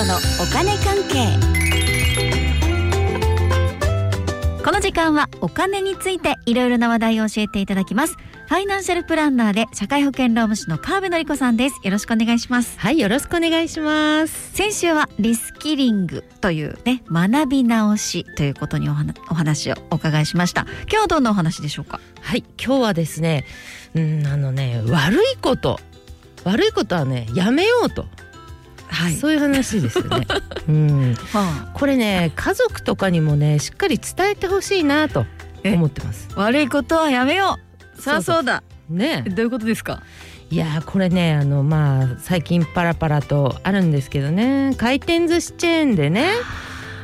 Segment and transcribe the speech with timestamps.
[0.00, 1.36] 子のお金関係。
[4.64, 8.16] この時間はお金についていろいろな話題を教えていただきます。
[8.48, 11.78] ファイナンシャルプランナーで社会保険労務士の川辺典子さんです。
[11.84, 12.78] よろしくお願いします。
[12.78, 14.52] はいよろしくお願いします。
[14.54, 20.62] 先週はリスキリングというね学び直しということにおお話をお伺いしました。
[20.62, 22.00] 今日はどんなお話でしょうか？
[22.22, 23.44] はい今日はですね
[23.94, 25.78] うんあのね悪いこと。
[26.42, 28.06] 悪いことはねやめようと
[28.90, 30.26] はい、そういう話ですよね。
[30.68, 35.26] うん、はあ、これね家族とかにもねしっかり伝えてほしいなと
[35.64, 36.28] 思ってます。
[36.34, 37.58] 悪いことはやめよ
[37.96, 38.00] う。
[38.02, 38.62] さあそうだ。
[38.88, 40.02] ねどういうことですか？
[40.50, 46.28] いやこれねあのまあ最近パラパラとあるんですけどね回転寿司チェーンでね。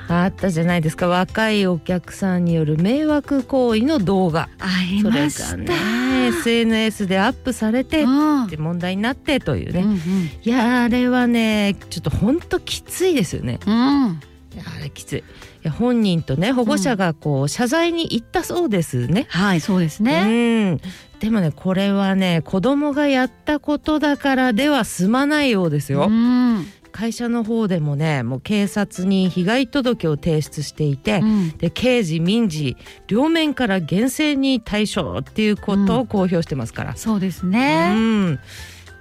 [0.08, 1.08] あったじゃないですか。
[1.08, 4.48] 若いお客さんによる迷惑行為の動画。
[4.58, 5.44] ありました。
[5.44, 8.04] それがね SNS でアップされて、
[8.46, 9.98] って問題になってというね、うんうん、
[10.42, 14.20] いやあれはねちょっとほんときついですよね、うん、
[14.64, 15.18] あれきつい。
[15.18, 15.22] い
[15.62, 20.78] や本人とね保護者がこう謝罪に行ったそうですね、はいそうですね、
[21.12, 26.66] うん、でもねこれはね子供がやったことだからでは済まないようですよ、うん。
[26.92, 32.76] 会社の方でもねもう警察に被害届を提出していて、うん、で刑事民事
[33.06, 38.40] 両面から厳正に対処っていうことを公表してますから、うん、そうですね、うん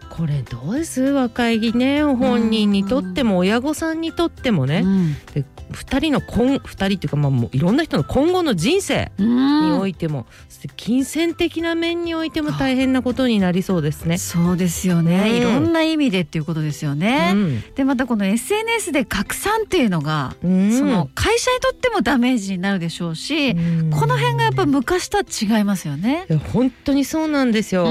[0.09, 14.17] これどうです若いね本人にとっても親御さんにとってもね、うん、で2人の今2人っていうかまあもういろんな人の今後の人生においても、うん、金銭的な面においても大変なことになりそうですね。
[14.17, 17.31] そうですよね、うん、いろんな意味でっていうことですよね。
[17.33, 23.59] うん、でまたこの SNS で拡散っていうのが、その会社にとってもダメージになるでしょうし、こ
[24.05, 26.25] の辺がやっぱ昔とは違いますよね。
[26.53, 27.85] 本当にそうなんですよ。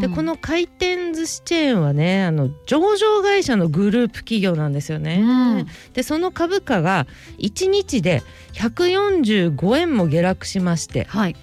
[0.00, 5.66] でこの回転寿司チェーンはねあの上場会社のグループ企業なんですよね。
[5.92, 7.06] でその株価が
[7.38, 8.22] 1日で
[8.54, 11.36] 145円も下落しまして、はい、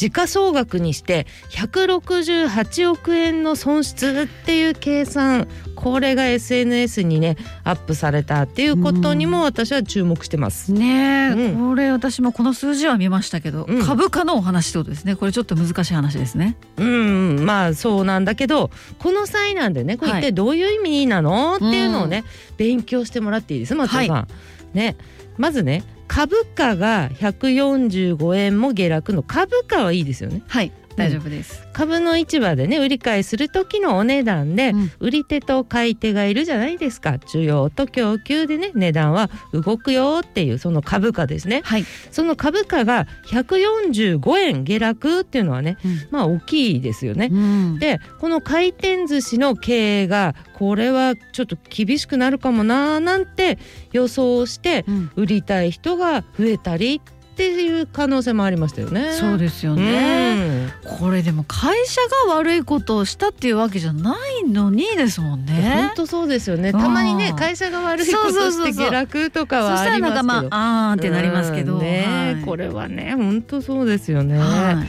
[0.00, 5.46] 時価総額にして168億円の損失っていう計算。
[5.76, 10.72] これが SNS にねアップされたっていうことにも私は注目してます。
[10.72, 15.16] ね、うん、これ私もこの数字は見ましたけど、うん、株価のお話ってことですね。
[15.16, 16.56] これちょっと難しい話ですね。
[16.78, 22.24] うんまあそうなんだけどこの際なんでねこれ一体どういう意味なの、はい、っていうのをね、
[22.56, 23.74] 勉強してもらっていいです？
[23.74, 24.10] 松田さん。
[24.10, 24.28] は
[24.74, 24.96] い、ね。
[25.36, 30.42] まずね株価が145円も下落の株価はいいですよね。
[30.48, 37.12] はい大丈夫です、株の市場でね売り買いする時のお値段で、うん、売り手と買い手がいるじゃないですか。
[37.12, 53.58] 需要と供給でね値段は動くよっていうその株価ですね、はい、その株価が145円下落っていうのはね、うん、まあ大きいですよね、うん、でこの回転寿司の経営がこれはちょっと厳しくなるかもななんて
[53.92, 54.84] 予想して
[55.16, 59.12] 売りたい人が増えたりっていう可能性もありましたよね。
[59.12, 60.72] そうですよね。
[60.98, 65.88] これでも会社が悪いことをしたっていうわけじゃないのにですもんね。
[65.88, 66.72] 本当そうですよね。
[66.72, 70.24] たまにね会社が悪いことして下落とかはありますけど。
[70.24, 71.78] まああーってなりますけど。
[71.78, 74.38] ね、はい、これはね本当そうですよね。
[74.38, 74.84] は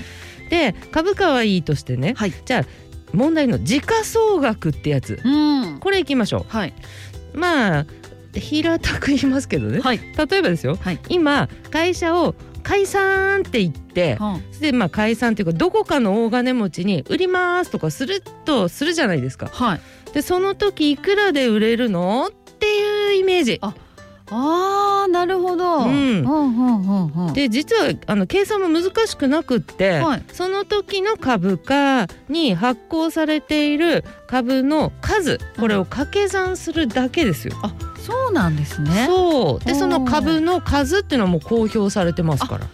[0.46, 2.14] い、で株価はいいとしてね。
[2.18, 2.66] はい、じゃあ
[3.14, 5.20] 問題の時価総額ってやつ。
[5.24, 5.30] う
[5.76, 6.46] ん、これいきましょう。
[6.48, 6.74] はい。
[7.34, 7.86] まあ
[8.40, 19.48] 平たく言いますけどね、はい、例えばですよ、はい、今会社を解散って言って、はあ、でまあ解散っていうかどこかの大金持ちに売りますとかするとするじゃないですか。
[19.48, 19.82] はい、
[20.14, 23.60] でその時いくらで売れるのっていうイメージ。
[23.62, 23.74] あ
[24.34, 25.86] あーなるほど。
[25.86, 37.56] うん、で実はあの計算も難しくなくって、はい、その時の株価に発行されている株の数これを掛け算するだけですよ。
[37.62, 39.06] あそうなんですね。
[39.08, 39.66] そう。
[39.66, 42.68] でその株の数っていうのはもう公表されてますから。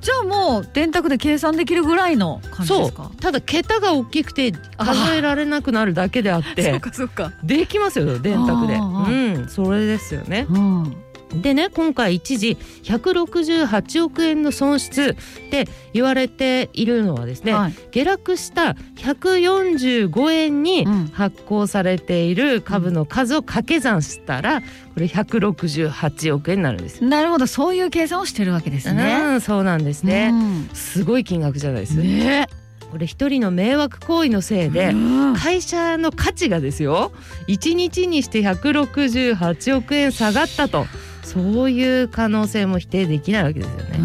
[0.00, 3.10] じゃあもう電卓で計算できるぐらいの感じですか？
[3.20, 6.72] ただ桁が大きくて数えられなくなるだけであって。
[6.72, 7.32] そうかそうか。
[7.44, 8.74] できますよ電卓で。
[8.74, 9.48] うん。
[9.48, 10.96] それですよね、うん
[11.40, 27.02] でね今回一時168億円の損失って言われているのはですね、はい、下落した145円に発行されている株の数を掛け算したらこれ168億円になるんです。
[27.02, 29.20] なるほどそういう計算をしてるわけですね。
[29.24, 31.96] うん、そうなんですね、うん、すごい金額じゃないです。
[31.96, 32.46] ね
[32.90, 34.92] これ一人の迷惑行為のせいで
[35.34, 37.10] 会社の価値がですよ
[37.48, 40.84] 1日にして168億円下がったと。
[41.22, 44.02] そういう可能性も否定できないわけですよね。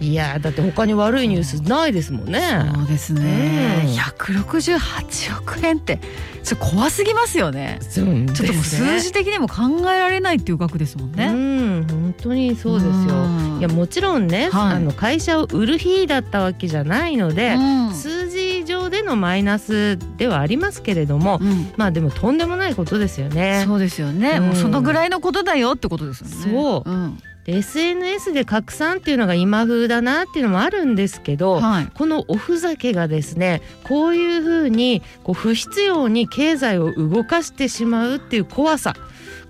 [0.00, 2.40] いやだって他に悪いニュースないですもんね。
[2.74, 3.86] そうですね。
[3.96, 5.98] 百六十八億円って
[6.42, 7.78] それ怖すぎますよね。
[7.80, 11.26] ちょっともう数字的にも考えられないっていう額ですもんね。
[11.26, 13.14] うん、本当にそうですよ。
[13.60, 17.56] いやもちろんね、はい、あの会社を売る日だったわけじゃないので、
[17.94, 18.23] 数字上で
[19.04, 23.64] のマイナスではありますけれども、うん、まあでもとんでもないことですよね。
[23.66, 24.40] そうですよね。
[24.40, 26.34] もうそのぐらいのことだよってことですよね。
[26.52, 27.34] そう。
[27.44, 38.94] で SNS で拡散っていうのが今風だなっていうのもあるんですけど、はい、このおふざけがですねこういうふうにこう不必要に経済を動かしてしまうっていう怖さ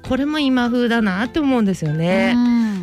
[0.08, 2.34] これも今風だなって思うんですよね。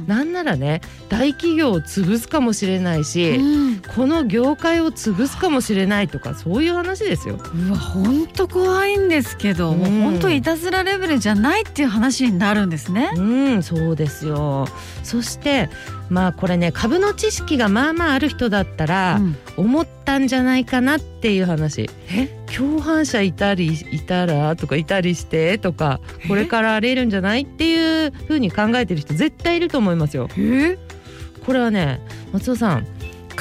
[0.08, 7.36] なんならね大企業を潰すかもしれないし、うん、この業界を潰すかもしれないとかそういう話ですよ。
[7.36, 13.12] うわ本当怖いんですけど、うん、もう本当いたずらレベルじゃないっていう話になるんですね。
[13.16, 14.68] うんそうですよ。
[15.04, 15.70] そして
[16.10, 19.20] まあこれね株の知識がまあまあある人だったら、
[19.58, 21.90] 思ったんじゃないかなっていう話。
[22.10, 22.42] え？
[22.56, 30.28] 共犯者いたりいたらとかいたりしてとかこれから荒れるんじゃないっていうふうに考えてる人絶対いると思いますよ。
[31.46, 32.02] これはね
[32.34, 32.88] 松尾さん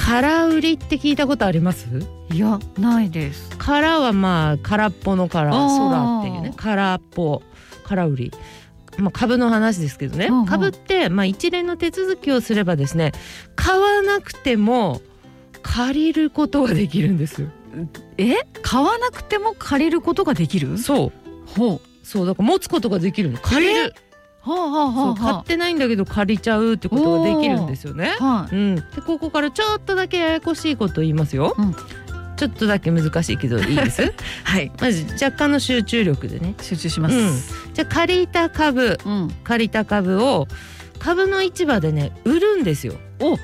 [0.05, 1.87] 空売りって聞いたことあります？
[2.31, 3.55] いやないです。
[3.57, 6.53] 空はまあ空っぽの空空っていうね。
[6.57, 7.41] 空っぽ
[7.83, 8.31] 空売り。
[8.97, 13.13] まあ、株の話ですけどね、うんうん、株ってまあ一連の手続きをすればですね
[13.55, 15.01] 買わなくても
[15.61, 17.47] 借りることができるんです
[18.17, 18.35] え？
[18.61, 20.77] 買わなくても借りることができる？
[20.77, 21.11] そう。
[21.57, 21.81] ほう。
[22.03, 23.37] そうだから持つことができるの。
[23.37, 23.95] 借りる
[24.41, 28.15] はあはあはあ、買ってないんだけど借りちゃうってことができるんですよね。
[28.19, 31.55] はい、うん、でここからちょっとだけややこしいこと言いますよ。
[31.57, 31.73] うん、
[32.35, 34.01] ちょっとだけ難しいけどいいです？
[34.43, 34.71] はい。
[34.81, 36.55] まず若干の集中力でね。
[36.59, 37.15] 集中します。
[37.15, 37.31] うん、
[37.73, 38.97] じゃあ借りた株、
[39.43, 40.47] 借りた株を
[40.97, 42.95] 株の市場でね売るんですよ。
[43.19, 43.37] お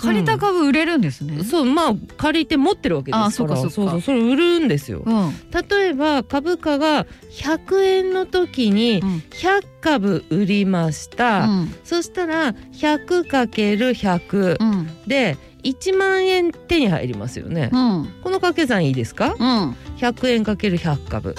[0.00, 3.30] 借りた株売れるんですね、うん、そうまあ借りて持ってるわけですから。
[3.30, 5.34] そうかそうそうそれ売るんですよ、うん、
[5.68, 18.06] 例えば株価が100円の時に100株売りました、うん、そしたら 100×100、うん、で1万円手に入りますよね、この
[18.40, 21.34] 掛け算いいですか、うん、100円かける100株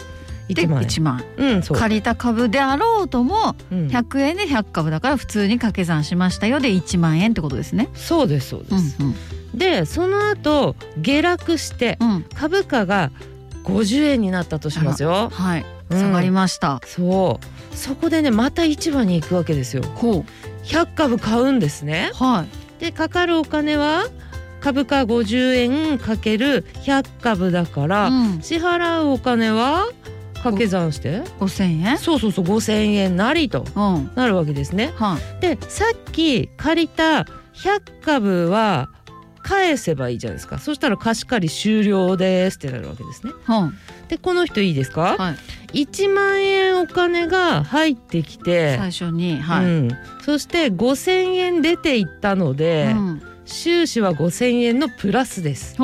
[0.53, 7.89] 1万1万、うん、借りた株であろうとも100円で100株だから普通に掛け算しましたよで1万円ってことですね。
[7.93, 9.15] そうですそうです、うんうん、
[9.57, 11.97] でその後下落して
[12.35, 13.11] 株価が
[13.63, 15.29] 50円になったとしますよ。
[15.31, 15.65] はい。
[15.91, 17.39] 下がりました、うん、そ
[17.73, 17.75] う。
[17.75, 19.83] そこでねまた市場に行くわけですよ。
[19.83, 20.25] ほう。
[20.63, 22.11] 100株買うんですね。
[22.13, 22.45] は
[22.79, 24.05] い、でかかるお金は
[24.61, 29.87] 株価50円かける100株だから、うん、支払うお金は
[30.41, 31.97] 掛け算して？5,000円？
[31.97, 33.65] そうそうそう5,000円なりと
[34.15, 34.91] なるわけですね。
[34.95, 38.89] はでさっき借りた100株は
[39.43, 40.59] 返せばいいじゃないですか。
[40.59, 43.33] そしたら貸し借り終了ですってなるわけですね。
[43.45, 43.71] は
[44.07, 45.35] でこの人いいですか、は
[45.73, 49.89] い、1万円お金が入ってきて最初に、はい、うん、
[50.25, 55.77] そして5,000円出ていったので、うん、収支は5,000円のプラスです。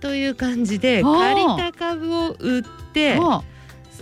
[0.00, 2.87] という感じで借りた株を売ってて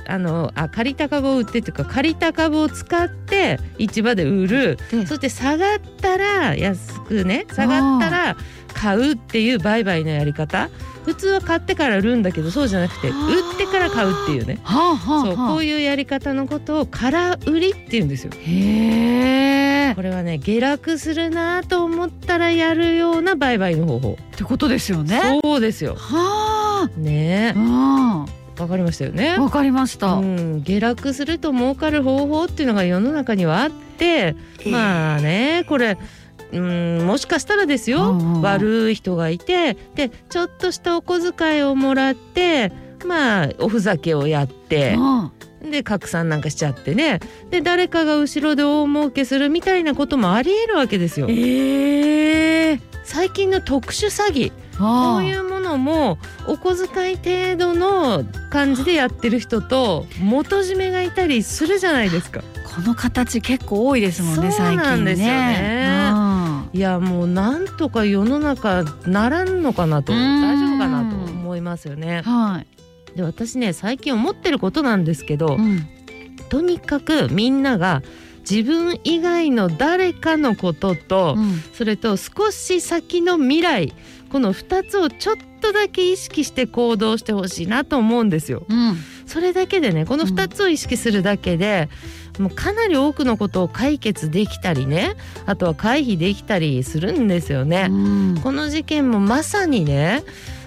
[0.08, 8.36] あのあ借りた株を売ってっていうか借りた株を使って市場で売るそして下がったら安くね下がったら
[8.72, 10.70] 買うっていう売買のやり方
[11.04, 18.32] 普通は買ってから売るんだけどそうじゃなくて売ってから買うっていうねそうこういうやり方のことを空売りっていうんですよ。
[18.34, 25.40] へこれはね下落するなと思ったらやるような売買の方法ってことですよね。
[25.42, 25.94] そうですよ。
[25.94, 27.00] はあ。
[27.00, 27.54] ね。
[28.58, 29.38] わかりましたよね。
[29.38, 30.62] わかりました、うん。
[30.62, 34.34] 下落すると儲かる方法っていうのが世の中にはあって、
[34.70, 35.98] まあねこれ。
[36.52, 42.70] うんもしかしたらですよ、悪い人がいてでちょっとしたお小遣いをもらって
[43.04, 44.96] まあおふざけをやって。
[45.62, 47.20] で拡散なんかしちゃってね。
[47.50, 51.26] で誰かが後ろで大儲けするみたいなこともありえるわけですよ。
[51.28, 54.52] えー、最近の特殊詐欺。
[54.78, 62.42] こういうものもお小遣い程度の感じでやってる人と元締めがいたりするじゃないですか。
[62.74, 65.14] この形結構多いですもんね最近ね。
[65.14, 66.12] ね
[66.74, 70.12] いやもうなんとか世の中ならんのかなと。
[70.12, 72.20] 大丈夫かなと思いますよね。
[72.22, 72.66] はい、
[73.16, 75.86] で私ね最近思ってることなんですけど、うん、
[76.48, 78.02] とにかくみんなが
[78.48, 83.92] 自分以外の誰かのことと、うん、それと少し先の未来
[84.30, 88.64] この2つをちょっとだけ意識して行動してほしいなと思うんですよ。
[88.68, 88.96] うん、
[89.26, 91.88] それだけでねこの2つを意識するだけで、
[92.38, 97.88] うん、もうかなり多くのことを解決できたりねあとは回避できたりするんですよね。
[97.90, 100.22] うん、この事件もまさにね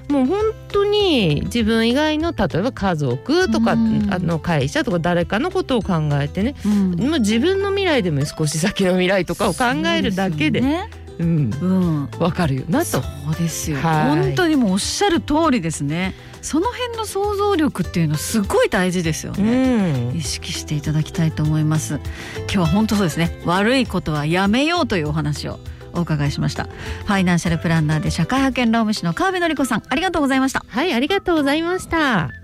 [0.10, 10.62] もう本当に自分以外の例えば家族とか、うん、あの会社とか誰かのことを考えてね、うん、もう自分の未来でも少し先の未来とかを考えるだけで。
[11.20, 12.86] うん、うん、わかるよなと。
[12.86, 13.00] そ
[13.30, 13.78] うですよ。
[13.82, 16.16] 本当にもうおっしゃる通りですね。
[16.42, 22.00] その辺の想像力っていうのはすごい大事ですよね、うん、意識していただきたいと思います
[22.38, 25.60] 今日は本当そうですね悪いことはやめようというお話を
[25.94, 26.66] お伺いしました。
[26.66, 30.64] ファイナンシャルプランナーで社会派遣労務士の川辺典子さんありがとうございました。
[30.68, 32.39] はいありがとうございました。